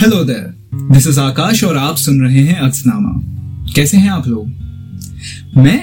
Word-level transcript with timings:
Hello 0.00 0.24
there 0.24 0.68
this 0.92 1.06
is 1.06 1.20
Aakash 1.20 1.64
और 1.64 1.76
आप 1.76 1.96
सुन 1.96 2.20
रहे 2.20 2.40
हैं 2.40 2.54
अक्सनामा। 2.54 3.10
कैसे 3.74 3.96
हैं 3.96 4.10
आप 4.10 4.28
लोग? 4.28 4.46
मैं? 5.56 5.82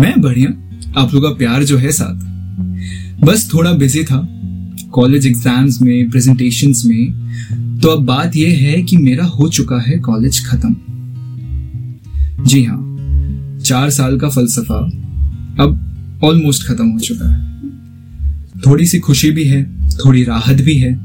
मैं 0.00 0.20
बढ़िया। 0.20 0.50
आप 1.00 1.14
लोग 1.14 1.22
का 1.22 1.28
प्यार 1.28 1.64
जो 1.64 1.78
है 1.78 1.92
साथ। 1.92 2.14
बस 3.24 3.50
थोड़ा 3.54 3.72
बिज़ी 3.72 4.04
था। 4.04 4.28
कॉलेज 4.90 5.26
एग्ज़ाम्स 5.26 5.82
में 5.82 6.10
प्रेजेंटेशंस 6.10 6.82
में। 6.86 7.80
तो 7.82 7.88
अब 7.88 8.04
बात 8.04 8.36
यह 8.36 8.58
है 8.58 8.82
कि 8.82 8.96
मेरा 8.96 9.24
हो 9.24 9.48
चुका 9.48 9.80
है 9.80 9.98
कॉलेज 9.98 10.46
खत्म। 10.46 10.76
जी 12.44 12.64
हाँ 12.64 12.78
चार 13.64 13.90
साल 13.90 14.18
का 14.18 14.28
फलसफा 14.28 14.78
अब 15.64 16.20
ऑलमोस्ट 16.24 16.68
खत्म 16.68 16.88
हो 16.88 16.98
चुका 16.98 17.34
है। 17.34 17.47
थोड़ी 18.66 18.86
सी 18.86 18.98
खुशी 18.98 19.30
भी 19.30 19.44
है, 19.44 19.62
थोड़ी 19.90 20.24
राहत 20.24 20.60
भी 20.60 20.74
है 20.74 20.98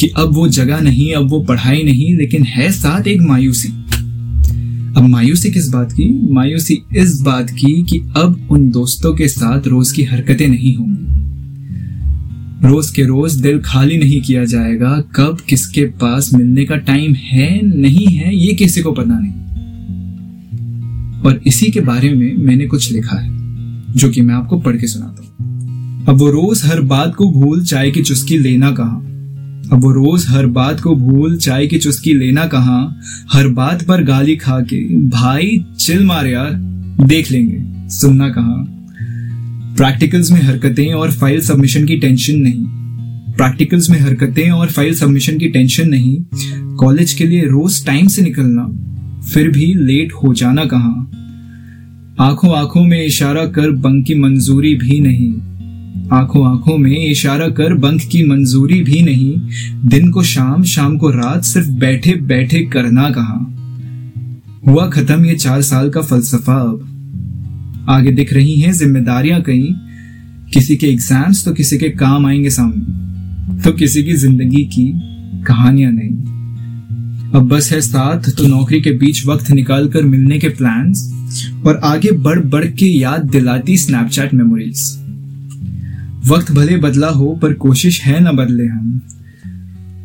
कि 0.00 0.08
अब 0.16 0.34
वो 0.34 0.48
जगह 0.48 0.80
नहीं, 0.80 1.12
अब 1.12 1.30
वो 1.30 1.40
पढ़ाई 1.40 1.82
नहीं, 1.82 2.16
लेकिन 2.16 2.42
है 2.42 2.72
साथ 2.72 3.06
एक 3.06 3.20
मायूसी। 3.20 3.68
अब 4.96 5.02
मायूसी 5.02 5.50
किस 5.50 5.68
बात 5.68 5.92
की? 5.92 6.32
मायूसी 6.32 6.78
इस 6.96 7.20
बात 7.20 7.50
की 7.50 7.82
कि 7.82 7.98
अब 8.16 8.48
उन 8.50 8.70
दोस्तों 8.70 9.14
के 9.14 9.28
साथ 9.28 9.66
रोज 9.66 9.92
की 9.92 10.04
हरकतें 10.04 10.48
नहीं 10.48 10.74
होंगी। 10.76 11.04
रोज 12.68 12.90
के 12.90 13.02
रोज 13.02 13.34
दिल 13.34 13.60
खाली 13.64 13.96
नहीं 13.98 14.20
किया 14.22 14.44
जाएगा, 14.44 15.04
कब 15.16 15.38
किसके 15.48 15.84
पास 15.84 16.34
मिलने 16.34 16.64
का 16.64 16.76
टाइम 16.76 17.14
है, 17.14 17.66
नहीं 17.66 18.06
है, 18.06 18.36
ये 18.36 18.54
किसी 18.54 18.82
को 18.82 18.92
पता 18.92 19.18
नहीं। 19.20 19.32
और 21.22 21.40
इसी 21.46 21.70
के 21.70 21.80
बारे 21.80 22.14
में 22.14 22.36
मैंने 22.36 22.66
कुछ 22.66 22.92
लिखा 22.92 23.16
है, 23.16 23.30
जो 23.92 24.10
कि 24.10 24.20
मैं 24.20 24.34
आपको 24.34 24.58
पढ़ 24.60 24.76
के 24.76 24.86
सुनाता 24.86 25.22
हूँ। 25.22 25.27
अब 26.08 26.16
वो 26.16 26.30
रोज 26.30 26.62
हर 26.64 26.80
बात 26.80 27.14
को 27.14 27.30
भूल 27.30 27.64
चाय 27.64 27.90
की 27.90 28.02
चुस्की 28.02 28.38
लेना 28.38 28.70
कहा? 28.70 28.96
अब 29.72 29.80
वो 29.82 29.90
रोज 29.90 30.26
हर 30.28 30.46
बात 30.46 30.80
को 30.80 30.94
भूल 30.94 31.36
चाय 31.36 31.66
की 31.66 31.78
चुस्की 31.78 32.12
लेना 32.14 32.46
कहा? 32.46 33.00
हर 33.32 33.48
बात 33.48 33.82
पर 33.82 34.04
गाली 34.04 34.36
खा 34.36 34.60
के 34.60 34.96
भाई, 35.08 35.64
चिल 35.80 36.04
मार 36.04 36.26
यार, 36.26 36.50
देख 37.06 37.30
लेंगे, 37.30 37.88
सुनना 37.88 38.28
कहा? 38.28 38.66
प्रैक्टिकल्स 39.76 40.30
में 40.30 40.42
हरकतें 40.42 40.92
और 40.92 41.12
फ़ाइल 41.12 41.40
सबमिशन 41.40 41.86
की 41.86 41.96
टेंशन 41.96 42.36
नहीं। 42.36 42.64
प्रैक्टिकल्स 43.32 43.90
में 43.90 44.00
हरकतें 44.00 44.50
और 44.50 44.66
फ़ाइल 44.66 44.94
सबमिशन 44.94 45.38
की 45.38 45.48
टेंशन 45.48 45.88
नहीं। 45.88 46.24
कॉलेज 46.76 47.12
के 47.12 47.26
लिए 47.26 47.40
रोज 47.40 47.86
टाइम 47.86 48.06
से 48.06 48.22
निकलना, 48.22 48.66
फिर 49.20 49.48
भी 49.48 49.74
लेट 49.74 50.12
हो 50.12 50.34
जाना 50.34 50.64
कहा? 50.64 51.10
आँखों 52.20 52.56
आँखों 52.58 52.84
में 52.84 53.06
इशारा 53.06 53.46
कर 53.46 53.70
बंक 53.70 54.06
की 54.06 54.14
मंजूरी 54.14 54.74
भी 54.74 55.00
नहीं। 55.00 55.57
आँखों 56.12 56.46
आँखों 56.48 56.78
में 56.78 57.10
इशारा 57.10 57.48
कर 57.48 57.74
बंक 57.74 58.02
की 58.02 58.24
मंजूरी 58.24 58.82
भी 58.82 59.02
नहीं। 59.02 59.88
दिन 59.88 60.10
को 60.10 60.22
शाम 60.22 60.62
शाम 60.62 60.96
को 60.98 61.10
रात 61.10 61.44
सिर्फ़ 61.44 61.68
बैठे 61.70 62.14
बैठे 62.20 62.60
करना 62.66 63.10
कहा। 63.10 63.54
हुआ 64.66 64.88
खत्म 64.90 65.24
ये 65.24 65.34
चार 65.34 65.62
साल 65.62 65.90
का 65.90 66.02
फलसफा 66.02 66.54
अब। 66.54 67.86
आगे 67.88 68.12
दिख 68.12 68.32
रही 68.32 68.60
हैं 68.60 68.72
जिम्मेदारियाँ 68.72 69.40
कहीं। 69.42 69.74
किसी 70.52 70.76
के 70.76 70.86
एग्ज़ाम्स 70.86 71.44
तो 71.44 71.52
किसी 71.52 71.78
के 71.78 71.88
काम 71.88 72.26
आएँगे 72.26 72.50
सामने। 72.50 73.62
तो 73.62 73.72
किसी 73.72 74.02
की 74.02 74.12
ज़िंदगी 74.12 74.64
की 74.64 74.92
कहानियाँ 75.44 75.92
नहीं। 75.92 77.32
अब 77.34 77.48
बस 77.48 77.72
है 77.72 77.80
साथ 77.80 78.30
तो 78.30 78.46
नौकरी 78.48 78.80
के 78.80 78.90
बीच 78.90 79.26
वक्त 79.26 79.50
निकाल 79.50 79.88
कर 79.88 80.02
मिलने 80.02 80.38
के 80.38 80.48
प्लान्स 80.48 81.04
और 81.66 81.80
आगे 81.84 82.12
बढ़ 82.12 82.38
बढ़ 82.38 82.66
के 82.66 82.86
याद 82.86 83.24
दिलाती 83.24 83.76
स्नैपचैट 83.76 84.34
मेमोरीज 84.34 85.07
वक्त 86.26 86.52
भले 86.52 86.76
बदला 86.76 87.08
हो, 87.08 87.38
पर 87.42 87.52
कोशिश 87.52 88.00
है 88.02 88.20
न 88.20 88.36
बदले 88.36 88.66
हम। 88.66 89.00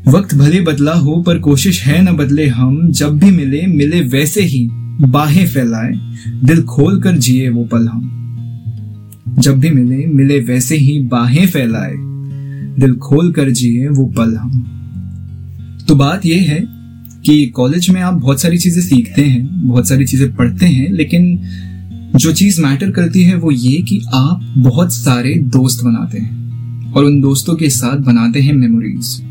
वक्त 0.07 0.35
भले 0.35 0.61
बदला 0.61 0.93
हो, 0.93 1.21
पर 1.21 1.39
कोशिश 1.39 1.83
है 1.83 2.01
न 2.01 2.17
बदले 2.17 2.47
हम। 2.47 2.91
जब 2.91 3.19
भी 3.19 3.31
मिले 3.31 3.67
मिले 3.67 4.01
वैसे 4.01 4.41
ही 4.41 4.69
बाहें 5.01 5.47
फैलाए, 5.47 5.91
दिल 6.43 6.63
खोल 6.63 7.01
कर 7.01 7.17
जिए 7.17 7.49
वो 7.49 7.63
पल 7.65 7.87
हम। 7.87 8.09
जब 9.39 9.59
भी 9.59 9.69
मिले 9.69 10.05
मिले 10.05 10.39
वैसे 10.39 10.75
ही 10.75 10.99
बाहें 10.99 11.47
फैलाए, 11.47 11.93
दिल 12.79 12.95
खोल 12.95 13.31
कर 13.31 13.49
जिए 13.49 13.87
वो 13.87 14.05
पल 14.05 14.35
हम। 14.35 14.69
तो 15.87 15.95
बात 15.95 16.25
यह 16.25 16.41
है 16.41 16.65
कि 17.25 17.45
कॉलेज 17.45 17.89
में 17.89 18.01
आप 18.01 18.13
बहुत 18.13 18.41
सारी 18.41 18.57
चीज़ें 18.57 18.81
सीखते 18.81 19.21
हैं, 19.21 19.67
बहुत 19.67 19.87
सारी 19.87 20.05
चीज़ें 20.05 20.35
पढ़ते 20.35 20.65
हैं, 20.65 20.91
लेकिन 20.91 21.41
जो 22.15 22.33
चीज़ 22.33 22.61
मैटर 22.61 22.91
करती 22.91 23.23
है 23.23 23.35
वो 23.35 23.51
ये 23.51 23.81
कि 23.81 24.01
आप 24.13 24.53
बहुत 24.57 24.93
सारे 24.93 25.33
दोस्त 25.35 25.83
बनाते 25.83 26.17
हैं 26.17 26.91
और 26.91 27.05
उन 27.05 27.21
दोस्तों 27.21 27.55
के 27.55 27.69
साथ 27.69 27.97
बनाते 27.97 28.41
हैं 28.41 28.53
मेमोरीज 28.53 29.23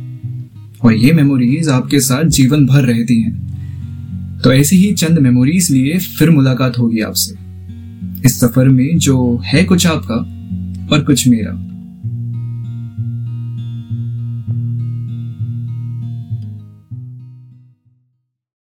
और 0.84 0.94
ये 0.94 1.12
मेमोरीज 1.12 1.68
आपके 1.68 2.00
साथ 2.00 2.24
जीवन 2.24 2.66
भर 2.66 2.82
रहती 2.82 3.22
हैं। 3.22 4.40
तो 4.44 4.52
ऐसी 4.52 4.76
ही 4.76 4.92
चंद 4.92 5.18
मेमोरीज 5.18 5.70
लिए 5.70 5.98
फिर 5.98 6.30
मुलाकात 6.30 6.78
होगी 6.78 7.00
आपसे। 7.00 7.34
इस 8.26 8.40
सफ़र 8.40 8.68
में 8.68 8.98
जो 8.98 9.40
है 9.44 9.64
कुछ 9.64 9.86
आपका 9.86 10.14
और 10.94 11.04
कुछ 11.04 11.28
मेरा। 11.28 11.71